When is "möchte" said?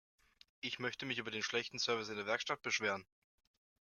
0.79-1.05